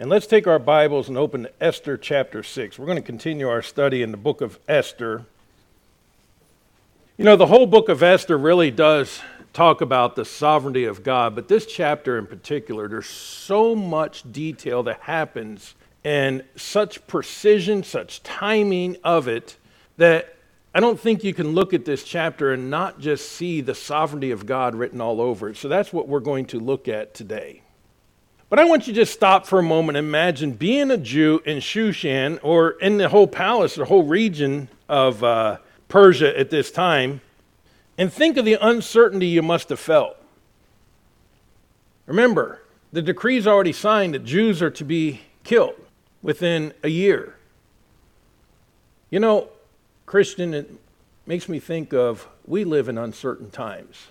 [0.00, 2.78] And let's take our Bibles and open to Esther chapter 6.
[2.78, 5.26] We're going to continue our study in the book of Esther.
[7.18, 9.20] You know, the whole book of Esther really does
[9.52, 14.82] talk about the sovereignty of God, but this chapter in particular, there's so much detail
[14.84, 19.58] that happens and such precision, such timing of it
[19.98, 20.34] that
[20.74, 24.30] I don't think you can look at this chapter and not just see the sovereignty
[24.30, 25.58] of God written all over it.
[25.58, 27.60] So that's what we're going to look at today.
[28.50, 31.40] But I want you to just stop for a moment and imagine being a Jew
[31.46, 35.58] in Shushan or in the whole palace, the whole region of uh,
[35.88, 37.20] Persia at this time,
[37.96, 40.16] and think of the uncertainty you must have felt.
[42.06, 42.60] Remember,
[42.92, 45.76] the decree is already signed that Jews are to be killed
[46.20, 47.36] within a year.
[49.10, 49.48] You know,
[50.06, 50.68] Christian, it
[51.24, 54.08] makes me think of we live in uncertain times,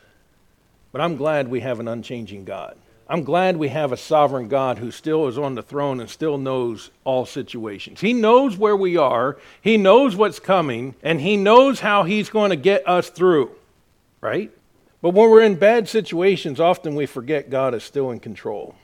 [0.94, 2.78] but I'm glad we have an unchanging God.
[3.12, 6.38] I'm glad we have a sovereign God who still is on the throne and still
[6.38, 8.02] knows all situations.
[8.02, 12.52] He knows where we are, He knows what's coming, and He knows how He's going
[12.52, 13.50] to get us through,
[14.22, 14.52] right?
[15.02, 18.76] But when we're in bad situations, often we forget God is still in control.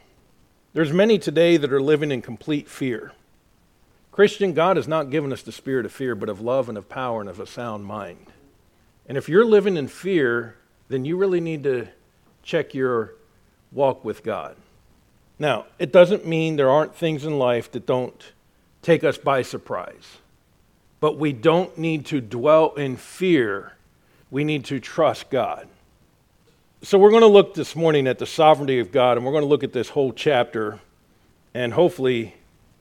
[0.73, 3.11] There's many today that are living in complete fear.
[4.11, 6.89] Christian, God has not given us the spirit of fear, but of love and of
[6.89, 8.25] power and of a sound mind.
[9.07, 10.55] And if you're living in fear,
[10.87, 11.89] then you really need to
[12.41, 13.13] check your
[13.75, 14.55] walk with God.
[15.37, 18.33] Now, it doesn't mean there aren't things in life that don't
[18.81, 20.17] take us by surprise,
[21.01, 23.73] but we don't need to dwell in fear.
[24.31, 25.67] We need to trust God.
[26.81, 29.43] So, we're going to look this morning at the sovereignty of God, and we're going
[29.43, 30.79] to look at this whole chapter
[31.53, 32.35] and hopefully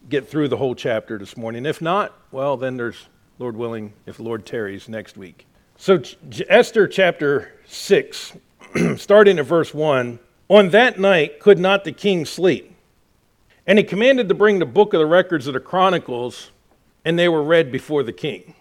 [0.09, 1.65] get through the whole chapter this morning.
[1.65, 3.09] If not, well, then there's,
[3.39, 5.47] Lord willing, if the Lord tarries next week.
[5.77, 6.03] So,
[6.49, 8.35] Esther chapter 6,
[8.97, 10.19] starting at verse 1
[10.55, 12.77] on that night could not the king sleep.
[13.67, 16.53] And he commanded to bring the book of the records of the Chronicles,
[17.05, 18.55] and they were read before the king.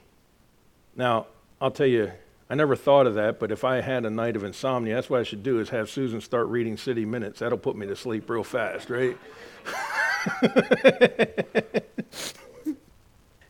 [0.96, 1.28] Now,
[1.62, 2.12] I'll tell you,
[2.50, 5.20] I never thought of that, but if I had a night of insomnia, that's what
[5.20, 7.42] I should do is have Susan start reading City Minutes.
[7.42, 9.16] That'll put me to sleep real fast, right?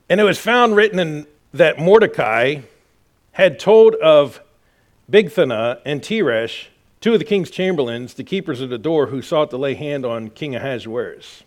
[0.10, 2.62] and it was found written in that Mordecai
[3.32, 4.42] had told of
[5.10, 6.68] Bigthana and Teresh
[7.04, 10.06] two of the king's chamberlains, the keepers of the door, who sought to lay hand
[10.06, 11.44] on King Ahasuerus.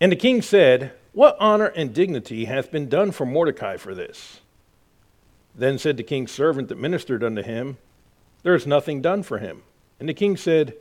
[0.00, 4.40] And the king said, What honor and dignity hath been done for Mordecai for this?
[5.54, 7.76] Then said the king's servant that ministered unto him,
[8.44, 9.62] There is nothing done for him.
[10.00, 10.72] And the king said,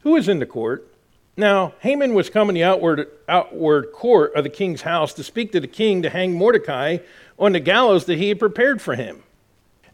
[0.00, 0.92] Who is in the court?
[1.36, 5.52] Now Haman was come in the outward, outward court of the king's house to speak
[5.52, 6.98] to the king to hang Mordecai
[7.38, 9.22] on the gallows that he had prepared for him.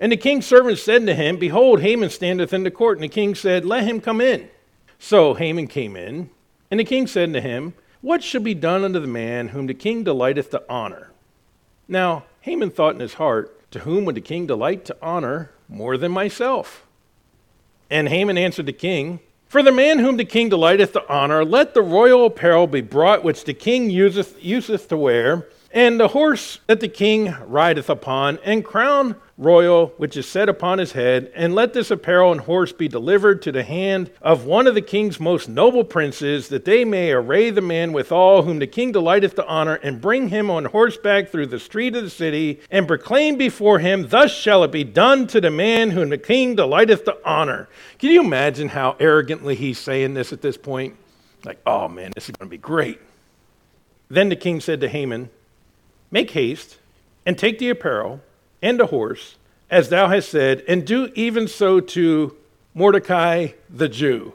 [0.03, 2.99] And the king's servant said to him, Behold, Haman standeth in the court.
[2.99, 4.49] And the king said, Let him come in.
[4.99, 6.29] So Haman came in,
[6.73, 9.75] and the king said to him, What shall be done unto the man whom the
[9.75, 11.12] king delighteth to honor?
[11.87, 15.97] Now Haman thought in his heart, To whom would the king delight to honor more
[15.97, 16.85] than myself?
[17.89, 21.75] And Haman answered the king, For the man whom the king delighteth to honor, let
[21.75, 26.60] the royal apparel be brought which the king useth, useth to wear, and the horse
[26.66, 31.55] that the king rideth upon, and crown royal which is set upon his head, and
[31.55, 35.19] let this apparel and horse be delivered to the hand of one of the king's
[35.19, 39.47] most noble princes, that they may array the man withal whom the king delighteth to
[39.47, 43.78] honor, and bring him on horseback through the street of the city, and proclaim before
[43.78, 47.69] him, Thus shall it be done to the man whom the king delighteth to honor.
[47.99, 50.97] Can you imagine how arrogantly he's saying this at this point?
[51.44, 53.00] Like, oh man, this is going to be great.
[54.09, 55.31] Then the king said to Haman,
[56.12, 56.78] Make haste
[57.27, 58.21] and take the apparel
[58.61, 59.37] and a horse,
[59.71, 62.37] as thou hast said, and do even so to
[62.75, 64.34] Mordecai the Jew.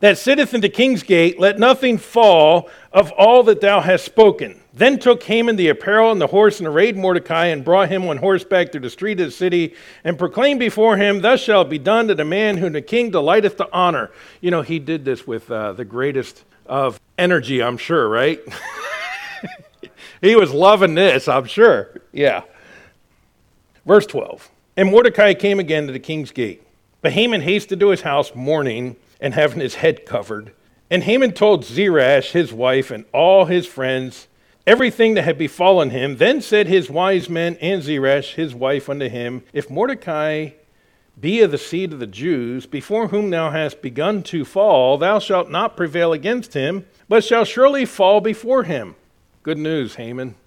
[0.00, 4.60] That sitteth in the king's gate, let nothing fall of all that thou hast spoken.
[4.74, 8.16] Then took Haman the apparel and the horse and arrayed Mordecai and brought him on
[8.16, 11.78] horseback through the street of the city and proclaimed before him, Thus shall it be
[11.78, 14.10] done to the man whom the king delighteth to honor.
[14.40, 18.40] You know, he did this with uh, the greatest of energy, I'm sure, right?
[20.22, 22.00] he was loving this, I'm sure.
[22.12, 22.44] Yeah.
[23.84, 26.62] Verse 12 And Mordecai came again to the king's gate.
[27.02, 30.52] But Haman hasted to his house mourning and having his head covered.
[30.88, 34.28] And Haman told Zeresh, his wife, and all his friends
[34.66, 36.16] everything that had befallen him.
[36.16, 40.50] Then said his wise men and Zeresh, his wife, unto him, If Mordecai
[41.20, 45.18] be of the seed of the Jews, before whom thou hast begun to fall, thou
[45.18, 48.94] shalt not prevail against him, but shalt surely fall before him.
[49.42, 50.34] Good news, Haman.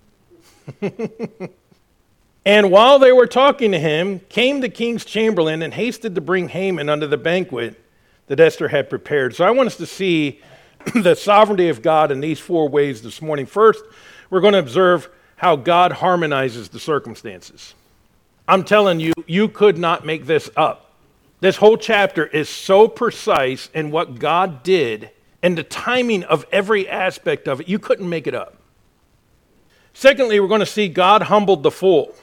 [2.45, 6.49] And while they were talking to him, came the king's chamberlain and hasted to bring
[6.49, 7.81] Haman unto the banquet
[8.27, 9.35] that Esther had prepared.
[9.35, 10.41] So I want us to see
[10.93, 13.47] the sovereignty of God in these four ways this morning.
[13.47, 13.83] First,
[14.29, 17.73] we're going to observe how God harmonizes the circumstances.
[18.47, 20.91] I'm telling you, you could not make this up.
[21.39, 25.09] This whole chapter is so precise in what God did
[25.41, 27.67] and the timing of every aspect of it.
[27.67, 28.55] You couldn't make it up.
[29.97, 32.13] Secondly, we're going to see God humbled the fool.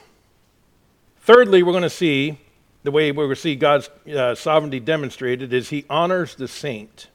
[1.22, 2.38] Thirdly, we're going to see
[2.82, 7.08] the way we're going to see God's uh, sovereignty demonstrated is he honors the saint.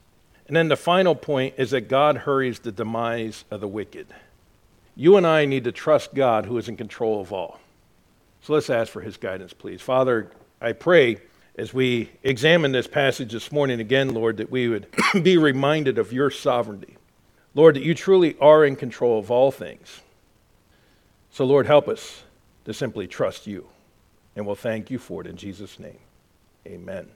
[0.47, 4.07] And then the final point is that God hurries the demise of the wicked.
[4.95, 7.59] You and I need to trust God who is in control of all.
[8.41, 9.79] So let's ask for his guidance, please.
[9.79, 11.17] Father, I pray
[11.55, 14.87] as we examine this passage this morning again, Lord, that we would
[15.21, 16.97] be reminded of your sovereignty.
[17.53, 20.01] Lord, that you truly are in control of all things.
[21.37, 22.23] So, Lord, help us
[22.65, 23.67] to simply trust you.
[24.35, 25.99] And we'll thank you for it in Jesus' name.
[26.65, 27.09] Amen.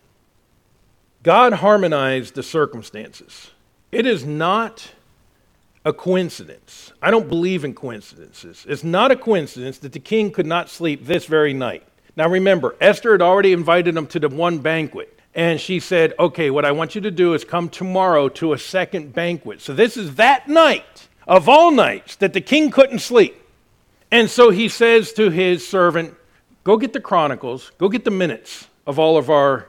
[1.24, 3.50] God harmonized the circumstances.
[3.92, 4.92] It is not
[5.84, 6.94] a coincidence.
[7.02, 8.64] I don't believe in coincidences.
[8.70, 11.84] It's not a coincidence that the king could not sleep this very night.
[12.16, 15.20] Now remember, Esther had already invited him to the one banquet.
[15.34, 18.60] And she said, Okay, what I want you to do is come tomorrow to a
[18.60, 19.62] second banquet.
[19.62, 23.41] So this is that night of all nights that the king couldn't sleep.
[24.12, 26.16] And so he says to his servant,
[26.64, 29.68] Go get the chronicles, go get the minutes of all of our,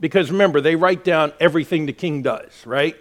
[0.00, 2.96] because remember, they write down everything the king does, right?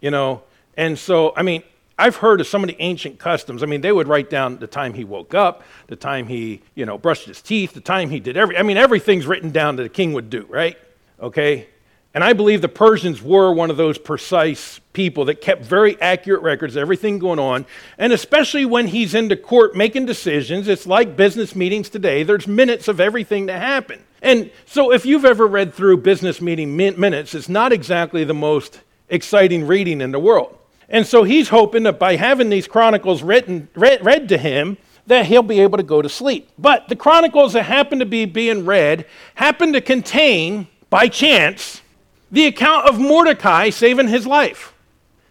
[0.00, 0.42] You know,
[0.74, 1.62] and so, I mean,
[1.98, 3.62] I've heard of some of the ancient customs.
[3.62, 6.86] I mean, they would write down the time he woke up, the time he, you
[6.86, 9.82] know, brushed his teeth, the time he did every, I mean, everything's written down that
[9.82, 10.78] the king would do, right?
[11.20, 11.68] Okay?
[12.16, 16.40] And I believe the Persians were one of those precise people that kept very accurate
[16.40, 17.66] records of everything going on.
[17.98, 22.22] And especially when he's into court making decisions, it's like business meetings today.
[22.22, 24.02] There's minutes of everything that happened.
[24.22, 28.32] And so if you've ever read through business meeting min- minutes, it's not exactly the
[28.32, 28.80] most
[29.10, 30.56] exciting reading in the world.
[30.88, 35.26] And so he's hoping that by having these chronicles written, read, read to him, that
[35.26, 36.48] he'll be able to go to sleep.
[36.56, 39.04] But the chronicles that happen to be being read
[39.34, 41.82] happen to contain, by chance,
[42.30, 44.74] the account of Mordecai saving his life.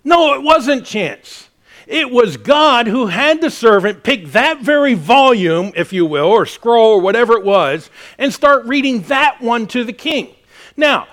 [0.04, 1.50] No, it wasn't chance.
[1.88, 6.46] It was God who had the servant pick that very volume, if you will, or
[6.46, 10.34] scroll, or whatever it was, and start reading that one to the king.
[10.76, 11.08] Now,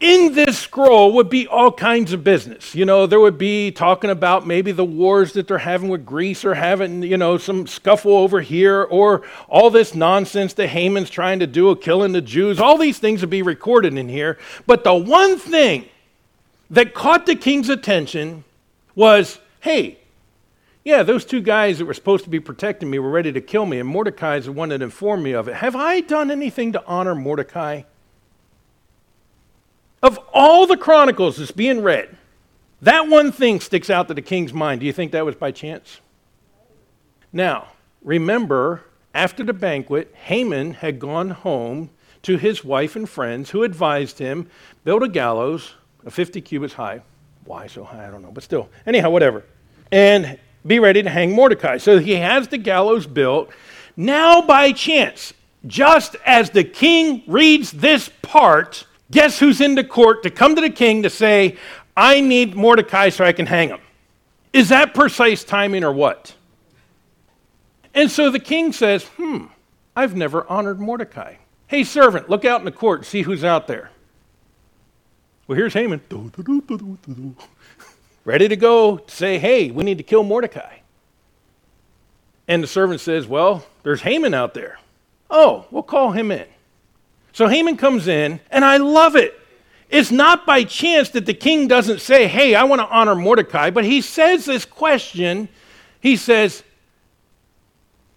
[0.00, 2.74] in this scroll would be all kinds of business.
[2.74, 6.44] You know, there would be talking about maybe the wars that they're having with Greece
[6.44, 11.40] or having, you know, some scuffle over here or all this nonsense that Haman's trying
[11.40, 12.60] to do of killing the Jews.
[12.60, 14.38] All these things would be recorded in here.
[14.66, 15.86] But the one thing
[16.70, 18.44] that caught the king's attention
[18.94, 19.98] was hey,
[20.84, 23.66] yeah, those two guys that were supposed to be protecting me were ready to kill
[23.66, 25.56] me, and Mordecai is the one that informed me of it.
[25.56, 27.82] Have I done anything to honor Mordecai?
[30.02, 32.16] Of all the chronicles that's being read,
[32.82, 34.80] that one thing sticks out to the king's mind.
[34.80, 36.00] Do you think that was by chance?
[37.32, 37.68] Now,
[38.02, 41.90] remember, after the banquet, Haman had gone home
[42.22, 44.48] to his wife and friends who advised him
[44.84, 45.74] build a gallows
[46.04, 47.02] of 50 cubits high.
[47.44, 48.06] Why so high?
[48.06, 48.68] I don't know, but still.
[48.86, 49.44] Anyhow, whatever.
[49.90, 51.78] And be ready to hang Mordecai.
[51.78, 53.50] So he has the gallows built.
[53.96, 55.32] Now, by chance,
[55.66, 60.60] just as the king reads this part, Guess who's in the court to come to
[60.60, 61.56] the king to say,
[61.96, 63.80] I need Mordecai so I can hang him?
[64.52, 66.34] Is that precise timing or what?
[67.94, 69.46] And so the king says, Hmm,
[69.96, 71.36] I've never honored Mordecai.
[71.66, 73.90] Hey, servant, look out in the court, see who's out there.
[75.46, 76.02] Well, here's Haman.
[78.24, 80.76] Ready to go to say, Hey, we need to kill Mordecai.
[82.46, 84.78] And the servant says, Well, there's Haman out there.
[85.30, 86.46] Oh, we'll call him in.
[87.32, 89.38] So Haman comes in, and I love it.
[89.90, 93.70] It's not by chance that the king doesn't say, Hey, I want to honor Mordecai,
[93.70, 95.48] but he says this question.
[96.00, 96.62] He says,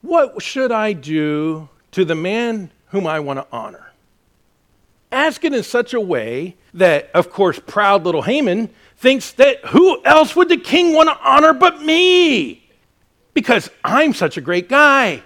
[0.02, 3.92] What should I do to the man whom I want to honor?
[5.12, 10.04] Ask it in such a way that, of course, proud little Haman thinks that who
[10.06, 12.70] else would the king want to honor but me?
[13.34, 15.24] Because I'm such a great guy.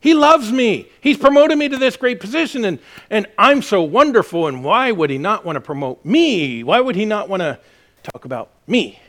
[0.00, 0.88] He loves me.
[1.00, 2.78] He's promoted me to this great position, and,
[3.10, 4.46] and I'm so wonderful.
[4.46, 6.62] And why would he not want to promote me?
[6.62, 7.58] Why would he not want to
[8.04, 9.00] talk about me?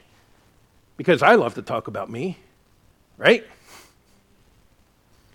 [0.98, 2.38] Because I love to talk about me,
[3.17, 3.46] right?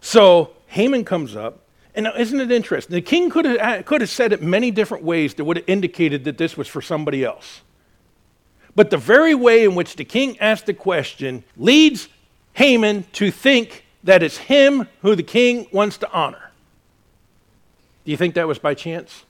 [0.01, 1.61] So Haman comes up,
[1.95, 2.93] and isn't it interesting?
[2.93, 5.69] The king could have, uh, could have said it many different ways that would have
[5.69, 7.61] indicated that this was for somebody else.
[8.75, 12.09] But the very way in which the king asked the question leads
[12.55, 16.51] Haman to think that it's him who the king wants to honor.
[18.05, 19.25] Do you think that was by chance?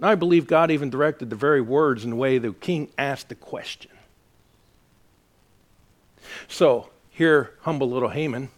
[0.00, 3.34] I believe God even directed the very words in the way the king asked the
[3.34, 3.90] question.
[6.48, 8.48] So, here, humble little Haman.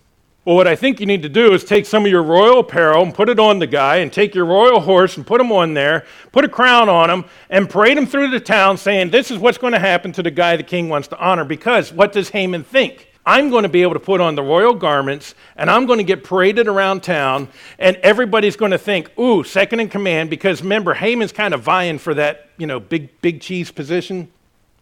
[0.44, 3.02] Well, what I think you need to do is take some of your royal apparel
[3.02, 5.74] and put it on the guy, and take your royal horse and put him on
[5.74, 9.38] there, put a crown on him, and parade him through the town saying, This is
[9.38, 11.44] what's going to happen to the guy the king wants to honor.
[11.44, 13.13] Because what does Haman think?
[13.26, 16.04] I'm going to be able to put on the royal garments and I'm going to
[16.04, 20.94] get paraded around town, and everybody's going to think, ooh, second in command, because remember,
[20.94, 24.30] Haman's kind of vying for that, you know, big, big cheese position,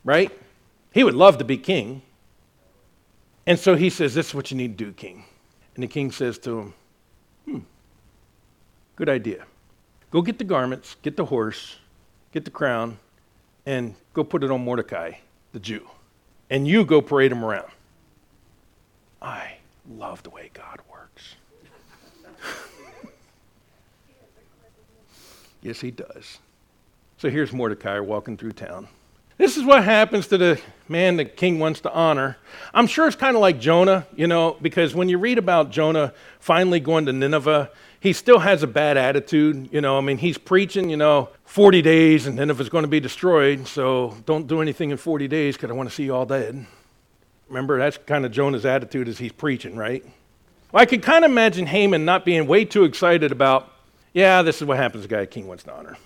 [0.05, 0.31] right?
[0.93, 2.03] He would love to be king.
[3.47, 5.25] And so he says, This is what you need to do, king.
[5.75, 6.75] And the king says to him,
[7.45, 7.59] Hmm,
[8.97, 9.45] good idea.
[10.11, 11.77] Go get the garments, get the horse,
[12.33, 12.99] get the crown,
[13.65, 15.13] and go put it on Mordecai,
[15.53, 15.89] the Jew.
[16.51, 17.71] And you go parade him around.
[19.23, 21.37] I love the way God works.
[25.63, 26.41] yes, he does.
[27.19, 28.89] So here's Mordecai walking through town.
[29.39, 32.37] This is what happens to the man the king wants to honor.
[32.75, 36.13] I'm sure it's kind of like Jonah, you know, because when you read about Jonah
[36.39, 39.69] finally going to Nineveh, he still has a bad attitude.
[39.73, 43.01] You know, I mean, he's preaching, you know, 40 days and Nineveh's going to be
[43.01, 46.27] destroyed, so don't do anything in 40 days because I want to see you all
[46.27, 46.67] dead.
[47.53, 50.03] Remember, that's kind of Jonah's attitude as he's preaching, right?
[50.73, 53.71] Well, I could kind of imagine Haman not being way too excited about,
[54.15, 55.99] yeah, this is what happens to the guy king wants to honor.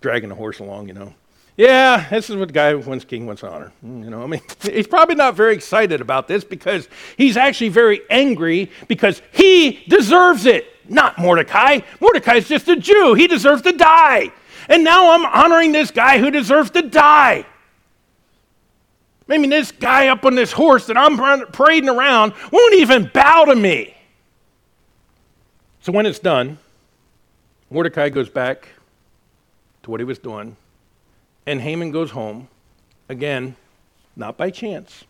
[0.00, 1.12] Dragging the horse along, you know.
[1.58, 3.70] Yeah, this is what the guy wants king wants to honor.
[3.84, 6.88] Mm, you know, I mean, he's probably not very excited about this because
[7.18, 11.80] he's actually very angry because he deserves it, not Mordecai.
[12.00, 13.12] Mordecai's just a Jew.
[13.12, 14.32] He deserves to die.
[14.70, 17.44] And now I'm honoring this guy who deserves to die.
[19.32, 23.46] I mean, this guy up on this horse that I'm parading around won't even bow
[23.46, 23.96] to me.
[25.80, 26.58] So when it's done,
[27.70, 28.68] Mordecai goes back
[29.84, 30.56] to what he was doing,
[31.46, 32.48] and Haman goes home.
[33.08, 33.56] Again,
[34.16, 35.04] not by chance.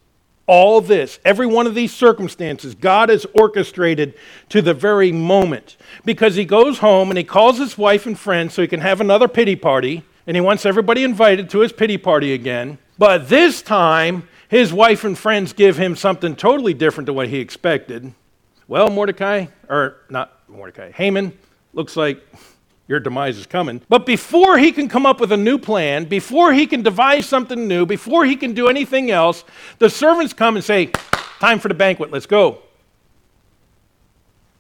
[0.47, 4.15] All this, every one of these circumstances, God has orchestrated
[4.51, 5.77] to the very moment.
[6.05, 9.01] Because he goes home and he calls his wife and friends so he can have
[9.01, 12.79] another pity party, and he wants everybody invited to his pity party again.
[13.03, 17.41] But this time, his wife and friends give him something totally different to what he
[17.41, 18.15] expected.
[18.69, 21.37] Well, Mordecai, or not Mordecai, Haman,
[21.73, 22.25] looks like
[22.87, 23.83] your demise is coming.
[23.89, 27.67] But before he can come up with a new plan, before he can devise something
[27.67, 29.43] new, before he can do anything else,
[29.81, 30.87] the servants come and say,
[31.41, 32.61] Time for the banquet, let's go.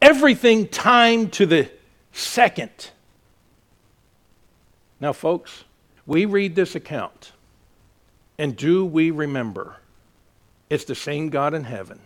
[0.00, 1.70] Everything timed to the
[2.10, 2.90] second.
[4.98, 5.62] Now, folks,
[6.06, 7.31] we read this account
[8.38, 9.76] and do we remember
[10.70, 12.00] it's the same God in heaven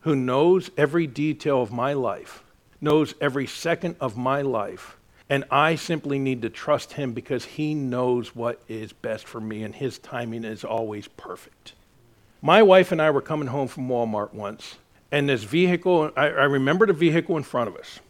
[0.00, 2.44] who knows every detail of my life,
[2.80, 4.96] knows every second of my life,
[5.30, 9.62] and I simply need to trust him because he knows what is best for me,
[9.62, 11.72] and his timing is always perfect.
[12.42, 14.76] My wife and I were coming home from Walmart once,
[15.10, 18.00] and this vehicle, I, I remember the vehicle in front of us.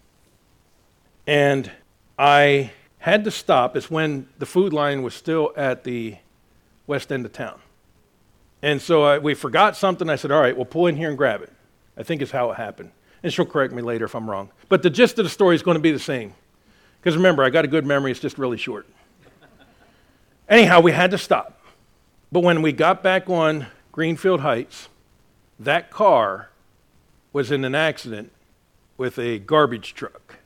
[1.27, 1.71] And
[2.19, 3.77] I had to stop.
[3.77, 6.17] It's when the Food Lion was still at the
[6.87, 7.61] west end of town.
[8.63, 10.09] And so I, we forgot something.
[10.09, 11.53] I said, all right, we'll pull in here and grab it.
[11.97, 12.91] I think is how it happened.
[13.23, 14.51] And she'll correct me later if I'm wrong.
[14.69, 16.35] But the gist of the story is going to be the same.
[17.01, 18.87] Because remember, I got a good memory, it's just really short.
[20.49, 21.61] Anyhow, we had to stop.
[22.33, 24.89] But when we got back on Greenfield Heights,
[25.59, 26.51] that car
[27.33, 28.33] was in an accident
[28.97, 30.37] with a garbage truck.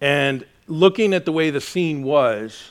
[0.00, 2.70] And looking at the way the scene was,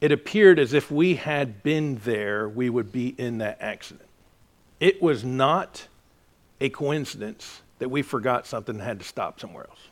[0.00, 4.08] it appeared as if we had been there, we would be in that accident.
[4.78, 5.88] It was not
[6.60, 9.88] a coincidence that we forgot something and had to stop somewhere else.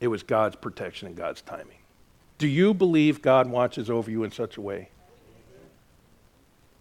[0.00, 1.78] It was God's protection and God's timing.
[2.38, 4.88] Do you believe God watches over you in such a way?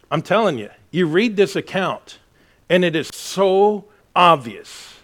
[0.10, 2.18] I'm telling you, you read this account,
[2.68, 4.96] and it is so obvious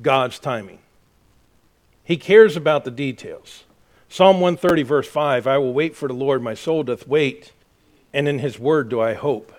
[0.00, 0.78] God's timing.
[2.02, 3.64] He cares about the details.
[4.08, 7.52] Psalm 130, verse 5 I will wait for the Lord, my soul doth wait,
[8.12, 9.52] and in his word do I hope.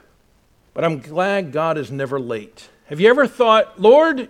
[0.74, 2.70] But I'm glad God is never late.
[2.88, 4.30] Have you ever thought, Lord,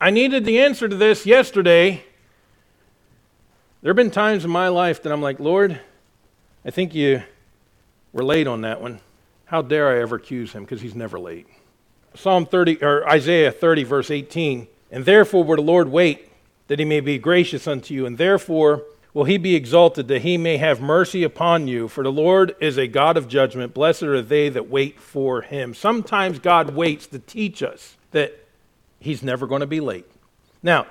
[0.00, 2.04] I needed the answer to this yesterday?
[3.82, 5.80] There have been times in my life that I'm like, Lord,
[6.64, 7.22] I think you
[8.12, 9.00] were late on that one.
[9.46, 10.64] How dare I ever accuse him?
[10.64, 11.46] Because he's never late.
[12.14, 14.66] Psalm 30 or Isaiah 30, verse 18.
[14.90, 16.30] And therefore will the Lord wait
[16.68, 18.82] that he may be gracious unto you, and therefore
[19.16, 21.88] will he be exalted that he may have mercy upon you.
[21.88, 23.72] For the Lord is a God of judgment.
[23.72, 25.72] Blessed are they that wait for him.
[25.72, 28.38] Sometimes God waits to teach us that
[29.00, 30.04] he's never going to be late.
[30.62, 30.86] Now,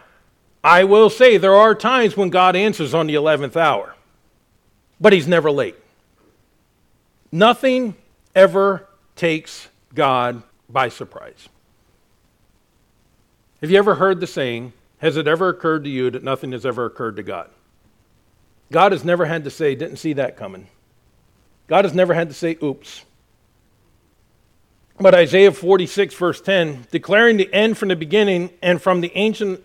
[0.64, 3.94] I will say there are times when God answers on the 11th hour,
[5.00, 5.76] but he's never late.
[7.32, 7.94] Nothing
[8.34, 11.48] ever takes God by surprise.
[13.62, 16.66] Have you ever heard the saying, has it ever occurred to you that nothing has
[16.66, 17.52] ever occurred to God?
[18.72, 20.68] God has never had to say, didn't see that coming.
[21.68, 23.06] God has never had to say, oops.
[25.00, 29.62] But Isaiah 46, verse 10, declaring the end from the beginning and from the ancient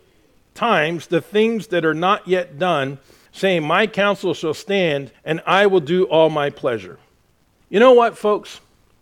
[0.54, 2.98] times, the things that are not yet done,
[3.32, 6.98] saying, My counsel shall stand, and I will do all my pleasure.
[7.68, 8.60] You know what, folks?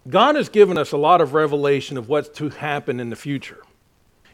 [0.09, 3.63] God has given us a lot of revelation of what's to happen in the future.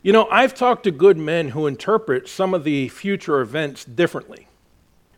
[0.03, 4.49] You know, I've talked to good men who interpret some of the future events differently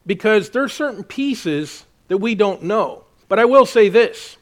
[0.07, 3.05] because there are certain pieces that we don't know.
[3.29, 4.37] But I will say this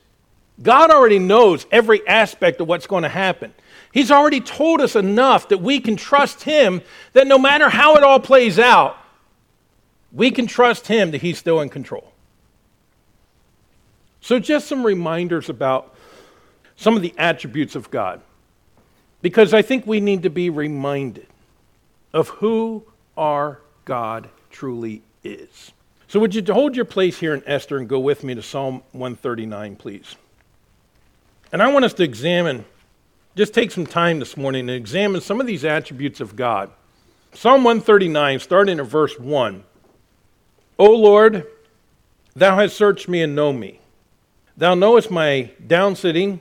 [0.62, 3.52] God already knows every aspect of what's going to happen.
[3.92, 8.02] He's already told us enough that we can trust Him that no matter how it
[8.02, 8.96] all plays out,
[10.12, 12.12] we can trust Him that He's still in control.
[14.20, 15.94] So, just some reminders about
[16.76, 18.20] some of the attributes of God,
[19.22, 21.26] because I think we need to be reminded
[22.12, 22.84] of who
[23.16, 25.72] our God truly is.
[26.06, 28.82] So, would you hold your place here in Esther and go with me to Psalm
[28.92, 30.14] 139, please?
[31.50, 32.64] And I want us to examine,
[33.34, 36.70] just take some time this morning and examine some of these attributes of God.
[37.32, 39.64] Psalm 139, starting at verse 1.
[40.78, 41.46] O Lord,
[42.36, 43.80] thou hast searched me and know me.
[44.56, 46.38] Thou knowest my down sitting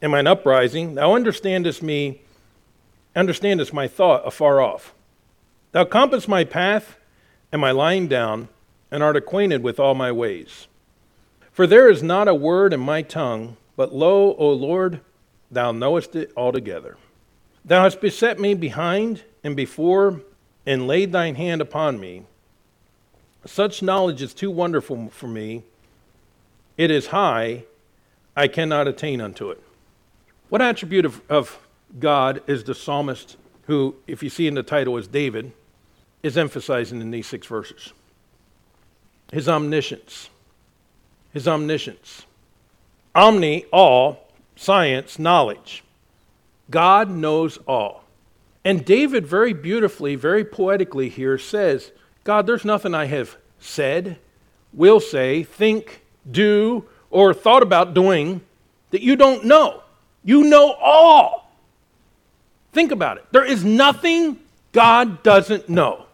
[0.00, 0.94] and mine uprising.
[0.94, 2.20] Thou understandest me,
[3.16, 4.94] understandest my thought afar off.
[5.72, 6.96] Thou compassest my path
[7.52, 8.48] and I lying down,
[8.90, 10.66] and art acquainted with all my ways.
[11.52, 15.00] For there is not a word in my tongue but lo, O Lord,
[15.50, 16.98] thou knowest it altogether.
[17.64, 20.20] Thou hast beset me behind and before,
[20.66, 22.24] and laid thine hand upon me.
[23.46, 25.62] Such knowledge is too wonderful for me.
[26.76, 27.64] It is high,
[28.36, 29.62] I cannot attain unto it.
[30.50, 31.58] What attribute of, of
[31.98, 35.52] God is the psalmist, who, if you see in the title, is David,
[36.22, 37.92] is emphasizing in these six verses?
[39.32, 40.28] His omniscience.
[41.32, 42.24] His omniscience.
[43.14, 45.82] Omni, all, science, knowledge.
[46.70, 48.04] God knows all.
[48.64, 51.92] And David, very beautifully, very poetically here, says,
[52.24, 54.18] God, there's nothing I have said,
[54.72, 58.42] will say, think, do, or thought about doing
[58.90, 59.82] that you don't know.
[60.24, 61.50] You know all.
[62.72, 63.24] Think about it.
[63.32, 64.38] There is nothing
[64.72, 66.06] God doesn't know.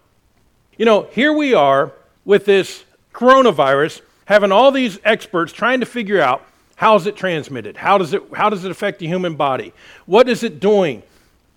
[0.77, 1.93] You know, here we are
[2.25, 2.85] with this
[3.15, 6.45] coronavirus, having all these experts trying to figure out
[6.77, 7.79] how is it transmitted?
[7.79, 9.73] How does it, how does it affect the human body?
[10.05, 11.03] What is it doing?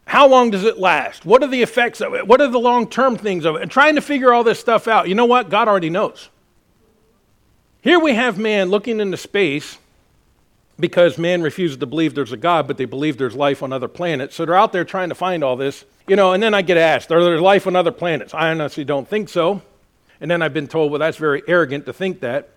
[0.05, 1.25] How long does it last?
[1.25, 2.25] What are the effects of it?
[2.25, 3.61] What are the long term things of it?
[3.61, 5.09] And trying to figure all this stuff out.
[5.09, 5.49] You know what?
[5.49, 6.29] God already knows.
[7.81, 9.77] Here we have man looking into space
[10.79, 13.87] because man refuses to believe there's a God, but they believe there's life on other
[13.87, 14.35] planets.
[14.35, 15.83] So they're out there trying to find all this.
[16.07, 18.33] You know, and then I get asked, are there life on other planets?
[18.33, 19.61] I honestly don't think so.
[20.21, 22.49] And then I've been told, well, that's very arrogant to think that.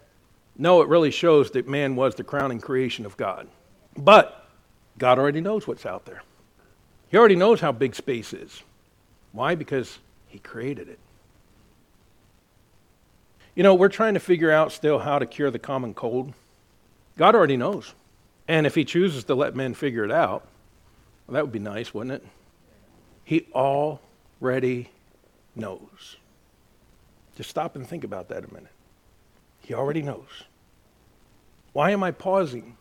[0.56, 3.48] No, it really shows that man was the crowning creation of God.
[3.96, 4.46] But
[4.98, 6.22] God already knows what's out there.
[7.10, 8.62] He already knows how big space is.
[9.32, 9.54] Why?
[9.54, 10.98] Because He created it.
[13.54, 16.32] You know, we're trying to figure out still how to cure the common cold.
[17.18, 17.94] God already knows.
[18.48, 20.46] And if He chooses to let men figure it out,
[21.26, 22.26] well, that would be nice, wouldn't it?
[23.24, 24.90] He already
[25.54, 26.16] knows.
[27.36, 28.72] Just stop and think about that a minute.
[29.60, 30.26] He already knows.
[31.72, 32.76] Why am I pausing?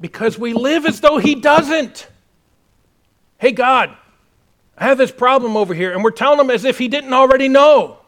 [0.00, 2.08] Because we live as though He doesn't.
[3.38, 3.96] Hey, God,
[4.76, 7.48] I have this problem over here, and we're telling Him as if He didn't already
[7.48, 7.98] know.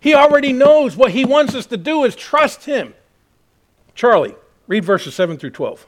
[0.00, 2.94] He already knows what He wants us to do is trust Him.
[3.94, 4.34] Charlie,
[4.66, 5.86] read verses 7 through 12.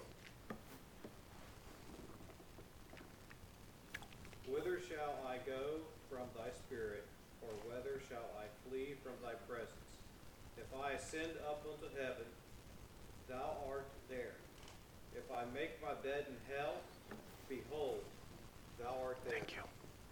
[10.69, 12.29] If I ascend up unto heaven,
[13.29, 14.37] thou art there.
[15.17, 16.77] If I make my bed in hell,
[17.49, 18.05] behold,
[18.79, 19.39] thou art there.
[19.39, 19.65] Thank you.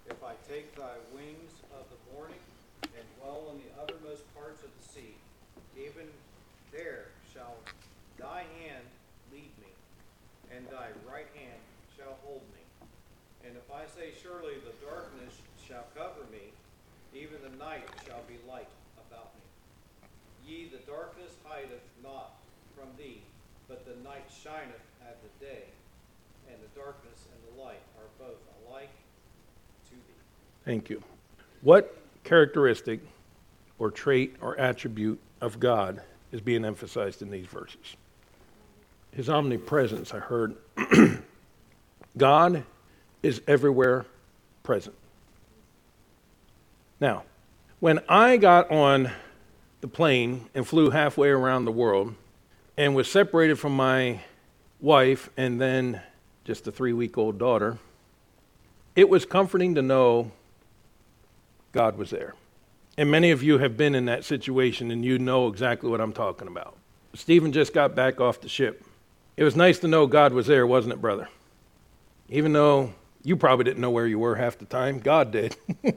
[0.09, 2.41] If I take thy wings of the morning
[2.83, 5.15] and dwell in the uttermost parts of the sea,
[5.77, 6.09] even
[6.73, 7.57] there shall
[8.19, 8.87] thy hand
[9.33, 9.73] lead me,
[10.55, 11.61] and thy right hand
[11.97, 12.65] shall hold me.
[13.45, 16.51] And if I say, Surely the darkness shall cover me,
[17.15, 18.69] even the night shall be light
[24.47, 25.65] shineth at the day,
[26.49, 28.91] and the darkness and the light are both alike
[29.89, 30.21] to thee.
[30.65, 31.03] Thank you.
[31.63, 33.01] What characteristic
[33.79, 36.01] or trait or attribute of God
[36.33, 37.97] is being emphasized in these verses?
[39.13, 40.57] His omnipresence, I heard
[42.17, 42.65] God
[43.23, 44.07] is everywhere
[44.63, 44.95] present.
[47.01, 47.25] Now,
[47.81, 49.11] when I got on
[49.81, 52.15] the plane and flew halfway around the world
[52.77, 54.21] and was separated from my
[54.81, 56.01] wife and then
[56.45, 57.79] just a three week old daughter,
[58.95, 60.31] it was comforting to know
[61.73, 62.35] God was there.
[62.99, 66.15] And many of you have been in that situation and you know exactly what I'm
[66.15, 66.77] talking about.
[67.15, 68.85] Stephen just got back off the ship.
[69.37, 71.29] It was nice to know God was there, wasn't it, brother?
[72.31, 75.57] Even though you probably didn't know where you were half the time, God did.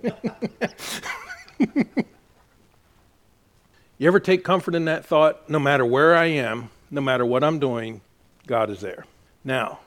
[3.99, 5.49] you ever take comfort in that thought?
[5.49, 8.01] No matter where I am, no matter what I'm doing,
[8.47, 9.05] God is there.
[9.43, 9.79] Now,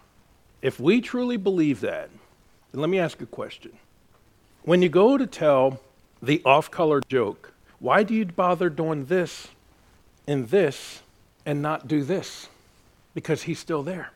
[0.61, 2.11] if we truly believe that,
[2.71, 3.73] then let me ask a question.
[4.65, 5.81] When you go to tell
[6.23, 9.49] the off color joke, why do you bother doing this
[10.29, 11.01] and this
[11.47, 12.49] and not do this?
[13.15, 14.11] Because he's still there.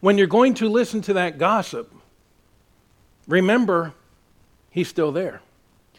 [0.00, 1.92] When you're going to listen to that gossip,
[3.28, 3.92] remember
[4.70, 5.42] he's still there.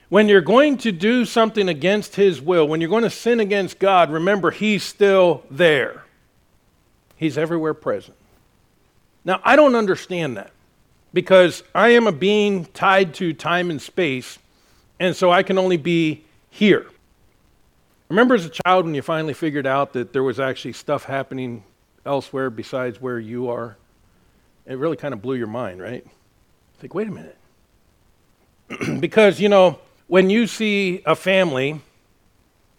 [0.09, 3.79] When you're going to do something against his will, when you're going to sin against
[3.79, 6.03] God, remember he's still there.
[7.15, 8.17] He's everywhere present.
[9.25, 10.51] Now, I don't understand that
[11.13, 14.39] because I am a being tied to time and space,
[14.99, 16.87] and so I can only be here.
[18.09, 21.63] Remember as a child when you finally figured out that there was actually stuff happening
[22.05, 23.77] elsewhere besides where you are?
[24.65, 26.05] It really kind of blew your mind, right?
[26.79, 27.37] Think, wait a minute.
[28.99, 31.81] because, you know, when you see a family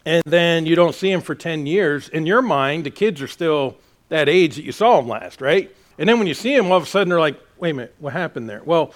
[0.05, 3.27] and then you don't see them for 10 years, in your mind, the kids are
[3.27, 3.77] still
[4.09, 5.75] that age that you saw them last, right?
[5.97, 7.95] And then when you see them, all of a sudden they're like, wait a minute,
[7.99, 8.61] what happened there?
[8.63, 8.93] Well,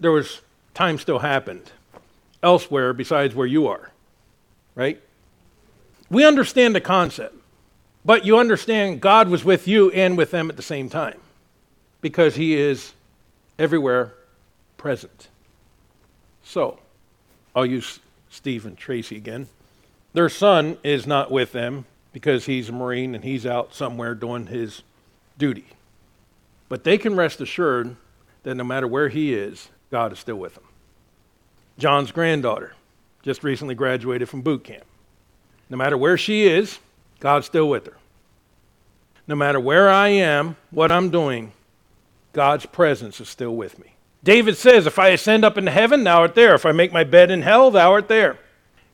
[0.00, 0.40] there was
[0.74, 1.72] time still happened
[2.42, 3.90] elsewhere besides where you are,
[4.74, 5.00] right?
[6.10, 7.36] We understand the concept,
[8.04, 11.18] but you understand God was with you and with them at the same time
[12.00, 12.92] because He is
[13.58, 14.12] everywhere
[14.76, 15.28] present.
[16.42, 16.78] So,
[17.54, 19.48] I'll use Steve and Tracy again.
[20.12, 24.46] Their son is not with them because he's a Marine and he's out somewhere doing
[24.46, 24.82] his
[25.38, 25.66] duty.
[26.68, 27.96] But they can rest assured
[28.42, 30.64] that no matter where he is, God is still with him.
[31.78, 32.74] John's granddaughter
[33.22, 34.84] just recently graduated from boot camp.
[35.70, 36.78] No matter where she is,
[37.20, 37.96] God's still with her.
[39.26, 41.52] No matter where I am, what I'm doing,
[42.32, 43.94] God's presence is still with me.
[44.24, 46.54] David says, If I ascend up into heaven, thou art there.
[46.54, 48.38] If I make my bed in hell, thou art there.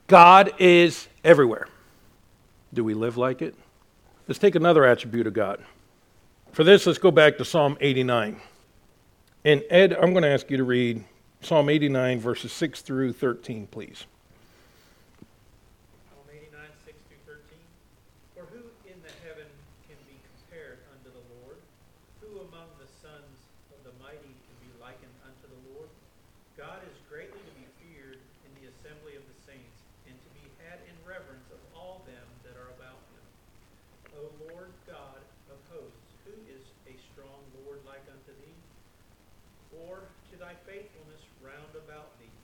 [0.06, 1.68] God is everywhere.
[2.72, 3.54] Do we live like it?
[4.26, 5.62] Let's take another attribute of God.
[6.52, 8.40] For this, let's go back to Psalm 89.
[9.44, 11.04] And Ed, I'm going to ask you to read
[11.40, 14.10] Psalm 89, verses 6 through 13, please.
[16.10, 17.62] Psalm 89, 6 through 13.
[18.34, 19.46] For who in the heaven
[19.86, 21.62] can be compared unto the Lord?
[22.18, 23.38] Who among the sons
[23.70, 25.86] of the mighty can be likened unto the Lord?
[26.58, 29.78] God is greatly to be feared in the assembly of the saints,
[30.10, 33.26] and to be had in reverence of all them that are about him.
[34.18, 35.22] O Lord God
[35.54, 38.58] of hosts, who is a strong Lord like unto thee?
[39.70, 42.34] For to thy faithfulness round about thee.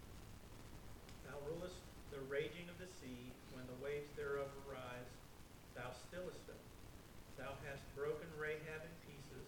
[1.27, 1.77] Thou rulest
[2.15, 5.11] the raging of the sea, when the waves thereof arise,
[5.75, 6.61] thou stillest them.
[7.45, 9.45] Thou hast broken Rahab in pieces,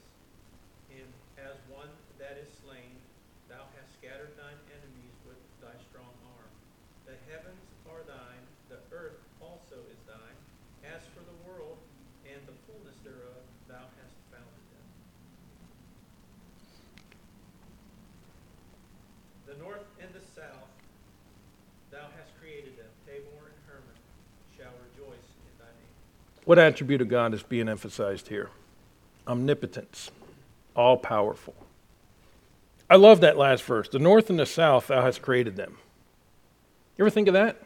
[0.93, 1.09] and
[1.41, 1.89] as one
[2.21, 2.93] that is slain,
[3.49, 6.53] thou hast scattered thine enemies with thy strong arm.
[7.09, 10.37] The heavens are thine, the earth also is thine.
[10.85, 11.81] As for the world
[12.29, 14.89] and the fullness thereof, thou hast founded them.
[19.49, 20.69] The north and the south,
[21.89, 22.93] thou hast created them.
[23.09, 24.01] Tabor and Hermon
[24.53, 25.97] shall rejoice in thy name.
[26.47, 28.51] What attribute of God is being emphasized here?
[29.27, 30.13] Omnipotence,
[30.77, 31.55] all powerful.
[32.89, 33.89] I love that last verse.
[33.89, 35.77] The north and the south, thou hast created them.
[36.97, 37.61] You ever think of that?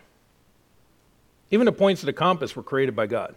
[1.51, 3.35] Even the points of the compass were created by God.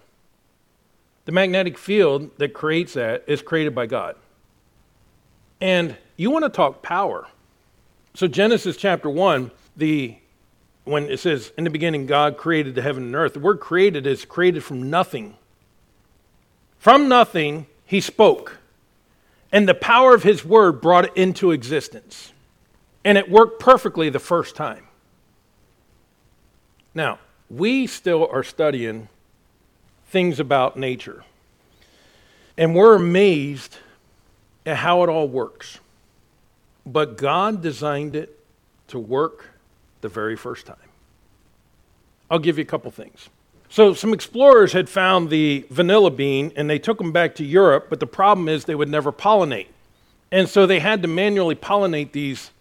[1.25, 4.15] The magnetic field that creates that is created by God.
[5.59, 7.27] And you want to talk power.
[8.13, 10.15] So Genesis chapter 1, the
[10.85, 14.05] when it says in the beginning God created the heaven and earth, the word created
[14.05, 15.35] is created from nothing.
[16.77, 18.57] From nothing he spoke.
[19.51, 22.33] And the power of his word brought it into existence.
[23.05, 24.87] And it worked perfectly the first time.
[26.95, 27.19] Now,
[27.49, 29.09] we still are studying
[30.07, 31.23] things about nature.
[32.57, 33.77] And we're amazed
[34.65, 35.79] at how it all works.
[36.85, 38.37] But God designed it
[38.87, 39.52] to work
[40.03, 40.75] the very first time.
[42.29, 43.29] I'll give you a couple things.
[43.69, 47.87] So, some explorers had found the vanilla bean and they took them back to Europe,
[47.89, 49.69] but the problem is they would never pollinate.
[50.31, 52.51] And so they had to manually pollinate these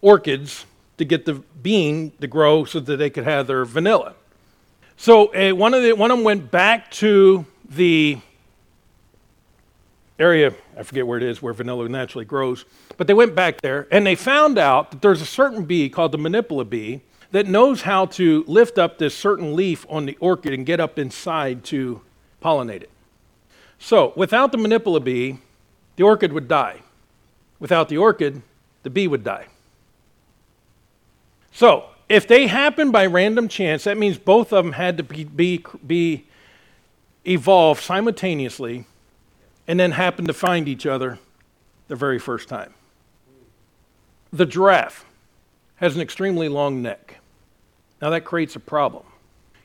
[0.00, 0.66] orchids
[0.98, 4.14] to get the bean to grow so that they could have their vanilla.
[4.96, 8.18] So uh, one, of the, one of them went back to the
[10.20, 12.64] area, I forget where it is, where vanilla naturally grows,
[12.96, 16.12] but they went back there and they found out that there's a certain bee called
[16.12, 17.00] the manipula bee
[17.32, 20.98] that knows how to lift up this certain leaf on the orchid and get up
[20.98, 22.02] inside to
[22.42, 22.90] pollinate it.
[23.78, 25.38] So without the manipula bee,
[25.96, 26.80] the orchid would die.
[27.58, 28.42] Without the orchid,
[28.82, 29.46] the bee would die.
[31.52, 35.24] So if they happen by random chance, that means both of them had to be,
[35.24, 36.26] be, be
[37.24, 38.86] evolved simultaneously
[39.66, 41.18] and then happened to find each other
[41.88, 42.74] the very first time.
[44.32, 45.04] The giraffe
[45.76, 47.18] has an extremely long neck.
[48.00, 49.04] Now that creates a problem.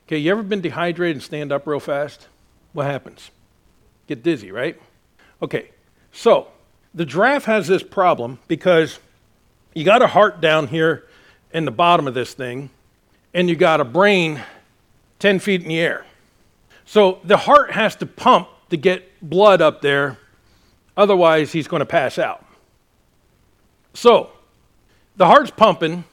[0.06, 2.28] Okay, you ever been dehydrated and stand up real fast?
[2.72, 3.30] What happens?
[4.06, 4.80] Get dizzy, right?
[5.42, 5.70] Okay,
[6.12, 6.48] so
[6.94, 8.98] the giraffe has this problem because
[9.74, 11.06] you got a heart down here
[11.52, 12.70] in the bottom of this thing,
[13.34, 14.40] and you got a brain
[15.18, 16.06] 10 feet in the air.
[16.84, 20.18] So the heart has to pump to get blood up there,
[20.96, 22.44] otherwise, he's going to pass out.
[23.94, 24.30] So
[25.16, 26.04] the heart's pumping,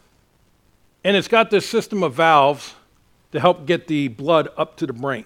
[1.03, 2.75] and it's got this system of valves
[3.31, 5.25] to help get the blood up to the brain.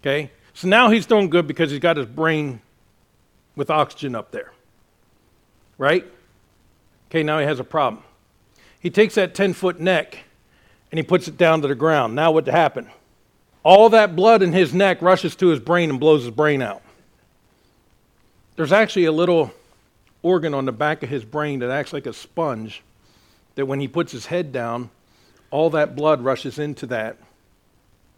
[0.00, 0.30] Okay?
[0.54, 2.60] So now he's doing good because he's got his brain
[3.56, 4.52] with oxygen up there.
[5.78, 6.06] Right?
[7.08, 8.04] Okay, now he has a problem.
[8.78, 10.18] He takes that 10 foot neck
[10.90, 12.14] and he puts it down to the ground.
[12.14, 12.88] Now, what happened?
[13.62, 16.82] All that blood in his neck rushes to his brain and blows his brain out.
[18.56, 19.52] There's actually a little
[20.22, 22.82] organ on the back of his brain that acts like a sponge
[23.54, 24.90] that when he puts his head down,
[25.50, 27.16] all that blood rushes into that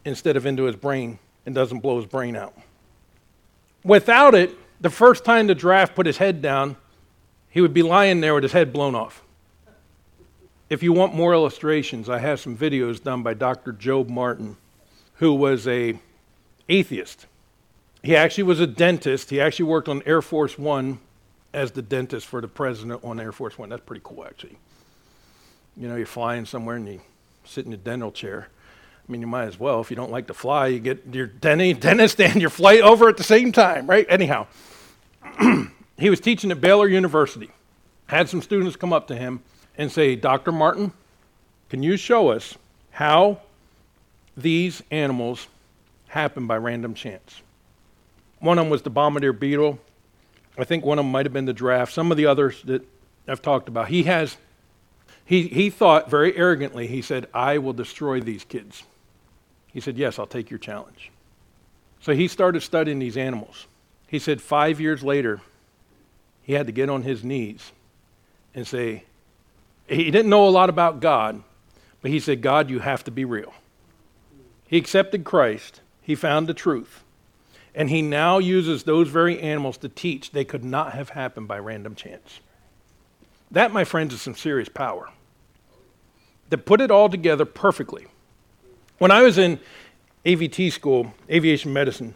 [0.05, 2.55] instead of into his brain and doesn't blow his brain out.
[3.85, 6.77] Without it, the first time the giraffe put his head down,
[7.51, 9.23] he would be lying there with his head blown off.
[10.71, 13.73] If you want more illustrations, I have some videos done by Dr.
[13.73, 14.57] Job Martin,
[15.23, 15.97] who was a
[16.69, 17.27] atheist.
[18.03, 19.31] He actually was a dentist.
[19.31, 20.99] He actually worked on Air Force One
[21.55, 23.69] as the dentist for the president on Air Force One.
[23.69, 24.59] That's pretty cool, actually.
[25.77, 27.01] You know, you're flying somewhere and you
[27.45, 28.49] sit in a dental chair.
[29.09, 29.81] I mean, you might as well.
[29.81, 33.17] If you don't like to fly, you get your dentist and your flight over at
[33.17, 34.07] the same time, right?
[34.09, 34.49] Anyhow,
[35.99, 37.53] he was teaching at Baylor University.
[38.09, 39.45] Had some students come up to him
[39.79, 40.51] and say, Dr.
[40.51, 40.93] Martin,
[41.69, 42.59] can you show us
[42.91, 43.39] how
[44.37, 45.47] these animals
[46.09, 47.42] happen by random chance?
[48.40, 49.79] One of them was the bombardier beetle.
[50.59, 51.90] I think one of them might have been the giraffe.
[51.90, 52.85] Some of the others that
[53.29, 53.88] I've talked about.
[53.88, 54.37] He has,
[55.25, 58.83] he, he thought very arrogantly, he said, I will destroy these kids.
[59.68, 61.11] He said, Yes, I'll take your challenge.
[62.01, 63.66] So he started studying these animals.
[64.09, 65.40] He said, Five years later,
[66.42, 67.73] he had to get on his knees
[68.55, 69.05] and say,
[69.87, 71.42] He didn't know a lot about God,
[72.03, 73.55] but he said, God, you have to be real.
[74.73, 77.05] He accepted Christ, he found the truth,
[77.75, 81.59] and he now uses those very animals to teach they could not have happened by
[81.59, 82.41] random chance.
[83.51, 85.11] That, my friends, is some serious power.
[86.51, 88.07] To put it all together perfectly
[88.97, 89.61] when I was in
[90.25, 92.15] AVT school, aviation medicine,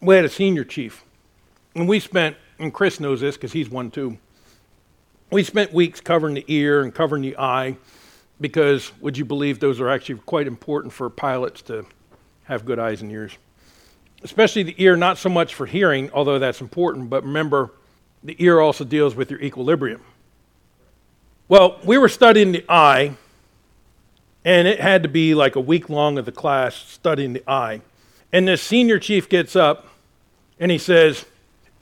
[0.00, 1.04] we had a senior chief.
[1.76, 4.18] And we spent, and Chris knows this because he's one too,
[5.30, 7.76] we spent weeks covering the ear and covering the eye
[8.40, 11.86] because, would you believe, those are actually quite important for pilots to
[12.44, 13.36] have good eyes and ears.
[14.22, 17.72] Especially the ear, not so much for hearing, although that's important, but remember,
[18.22, 20.02] the ear also deals with your equilibrium.
[21.48, 23.16] Well, we were studying the eye
[24.44, 27.82] and it had to be like a week long of the class studying the eye.
[28.32, 29.88] And this senior chief gets up
[30.60, 31.24] and he says,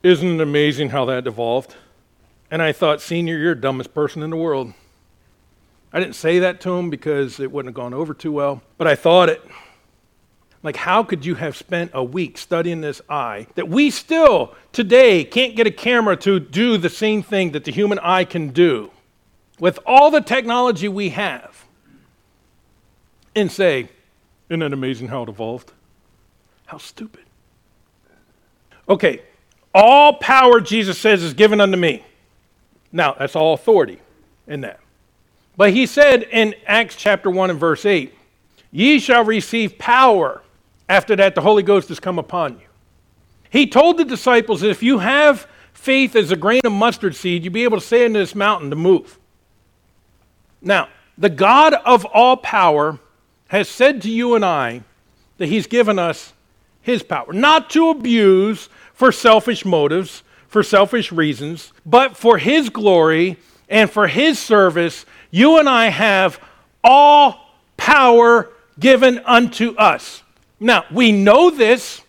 [0.01, 1.75] Isn't it amazing how that evolved?
[2.49, 4.73] And I thought, Senior, you're the dumbest person in the world.
[5.95, 8.85] I didn't say that to him because it wouldn't have gone over too well, but
[8.85, 9.41] I thought it.
[10.61, 15.23] Like, how could you have spent a week studying this eye that we still today
[15.23, 18.91] can't get a camera to do the same thing that the human eye can do
[19.59, 21.65] with all the technology we have?
[23.35, 23.89] and say,
[24.49, 25.73] Isn't that amazing how it evolved?
[26.65, 27.23] How stupid.
[28.87, 29.21] Okay,
[29.73, 32.05] all power, Jesus says, is given unto me.
[32.91, 33.99] Now, that's all authority
[34.47, 34.79] in that.
[35.57, 38.13] But he said in Acts chapter 1 and verse 8,
[38.71, 40.41] Ye shall receive power.
[40.89, 42.65] After that, the Holy Ghost has come upon you.
[43.49, 47.53] He told the disciples if you have faith as a grain of mustard seed, you'll
[47.53, 49.17] be able to say unto this mountain to move.
[50.61, 52.99] Now, the God of all power
[53.47, 54.83] has said to you and I
[55.37, 56.33] that He's given us
[56.81, 63.37] His power, not to abuse for selfish motives, for selfish reasons, but for His glory
[63.69, 66.39] and for His service, you and I have
[66.81, 70.23] all power given unto us.
[70.61, 72.01] Now, we know this,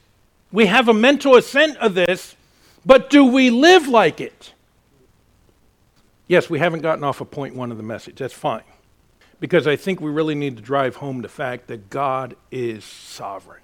[0.53, 2.37] we have a mental assent of this,
[2.85, 4.53] but do we live like it?
[6.29, 8.15] Yes, we haven't gotten off of point one of the message.
[8.15, 8.63] That's fine.
[9.41, 13.63] Because I think we really need to drive home the fact that God is sovereign.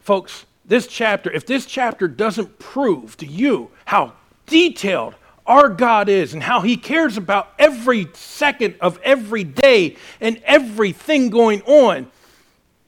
[0.00, 4.14] Folks, this chapter, if this chapter doesn't prove to you how
[4.46, 5.14] detailed
[5.46, 11.30] our God is and how He cares about every second of every day and everything
[11.30, 12.10] going on,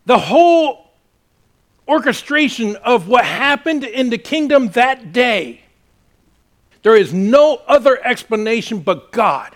[0.07, 0.91] the whole
[1.87, 5.63] orchestration of what happened in the kingdom that day
[6.83, 9.55] there is no other explanation but God.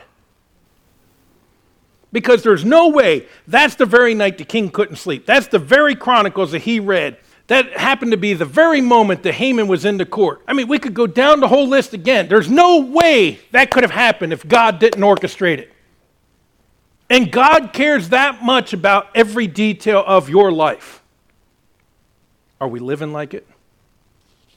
[2.11, 5.25] Because there's no way that's the very night the king couldn't sleep.
[5.25, 7.17] That's the very chronicles that he read.
[7.49, 10.43] That happened to be the very moment that Haman was in the court.
[10.47, 12.29] I mean, we could go down the whole list again.
[12.29, 15.73] There's no way that could have happened if God didn't orchestrate it.
[17.11, 21.03] And God cares that much about every detail of your life.
[22.61, 23.47] Are we living like it?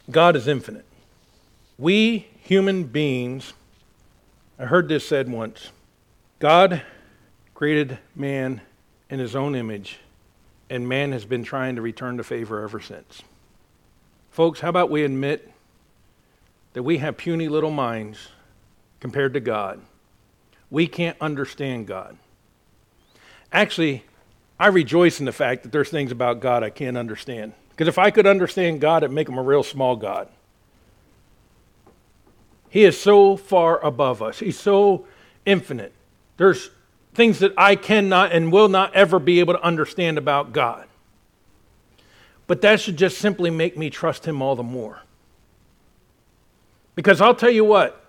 [0.09, 0.85] God is infinite.
[1.77, 3.53] We human beings,
[4.59, 5.71] I heard this said once
[6.39, 6.83] God
[7.55, 8.61] created man
[9.09, 9.99] in his own image,
[10.69, 13.21] and man has been trying to return the favor ever since.
[14.31, 15.51] Folks, how about we admit
[16.73, 18.29] that we have puny little minds
[18.99, 19.79] compared to God?
[20.69, 22.17] We can't understand God.
[23.51, 24.03] Actually,
[24.59, 27.53] I rejoice in the fact that there's things about God I can't understand.
[27.69, 30.29] Because if I could understand God, it'd make him a real small God.
[32.69, 34.39] He is so far above us.
[34.39, 35.07] He's so
[35.45, 35.93] infinite.
[36.37, 36.71] There's
[37.15, 40.87] things that I cannot and will not ever be able to understand about God.
[42.47, 45.01] But that should just simply make me trust Him all the more.
[46.93, 48.05] Because I'll tell you what,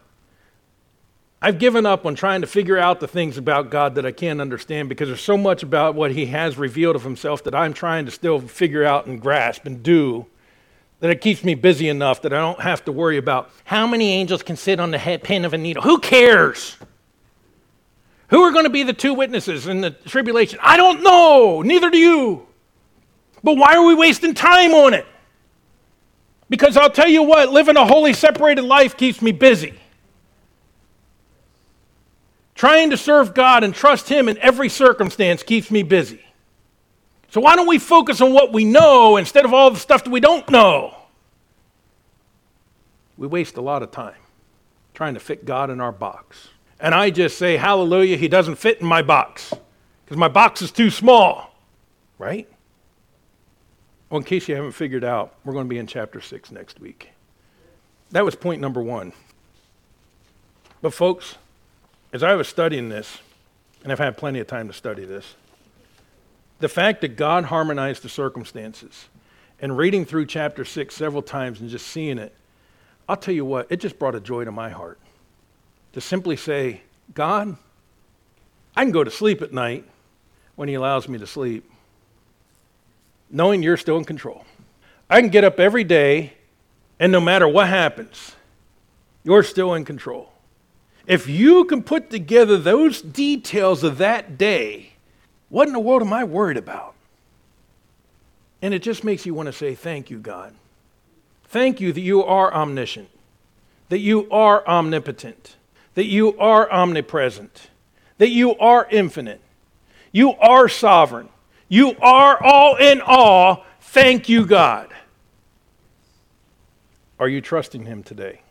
[1.40, 4.40] I've given up on trying to figure out the things about God that I can't
[4.40, 8.04] understand because there's so much about what He has revealed of Himself that I'm trying
[8.06, 10.26] to still figure out and grasp and do
[11.00, 14.12] that it keeps me busy enough that I don't have to worry about how many
[14.12, 15.82] angels can sit on the head pin of a needle.
[15.82, 16.76] Who cares?
[18.28, 20.58] Who are going to be the two witnesses in the tribulation?
[20.62, 21.62] I don't know.
[21.62, 22.46] Neither do you.
[23.42, 25.06] But why are we wasting time on it?
[26.48, 29.74] Because I'll tell you what, living a holy, separated life keeps me busy.
[32.54, 36.24] Trying to serve God and trust Him in every circumstance keeps me busy.
[37.30, 40.10] So why don't we focus on what we know instead of all the stuff that
[40.10, 40.96] we don't know?
[43.16, 44.14] We waste a lot of time
[44.94, 46.48] trying to fit God in our box.
[46.80, 49.52] And I just say, Hallelujah, He doesn't fit in my box
[50.04, 51.54] because my box is too small,
[52.18, 52.48] right?
[54.10, 56.80] Well, in case you haven't figured out, we're going to be in chapter 6 next
[56.80, 57.10] week.
[58.12, 59.12] That was point number one.
[60.80, 61.36] But, folks,
[62.12, 63.18] as I was studying this,
[63.82, 65.34] and I've had plenty of time to study this,
[66.60, 69.06] the fact that God harmonized the circumstances
[69.60, 72.32] and reading through chapter 6 several times and just seeing it,
[73.08, 74.98] I'll tell you what, it just brought a joy to my heart
[75.96, 76.82] to simply say,
[77.14, 77.56] God,
[78.76, 79.86] I can go to sleep at night
[80.54, 81.64] when He allows me to sleep,
[83.30, 84.44] knowing you're still in control.
[85.08, 86.34] I can get up every day,
[87.00, 88.36] and no matter what happens,
[89.24, 90.30] you're still in control.
[91.06, 94.92] If you can put together those details of that day,
[95.48, 96.92] what in the world am I worried about?
[98.60, 100.52] And it just makes you want to say, Thank you, God.
[101.44, 103.08] Thank you that you are omniscient,
[103.88, 105.56] that you are omnipotent,
[105.96, 107.70] that you are omnipresent,
[108.18, 109.40] that you are infinite,
[110.12, 111.28] you are sovereign,
[111.68, 113.64] you are all in all.
[113.80, 114.92] Thank you, God.
[117.18, 118.42] Are you trusting Him today?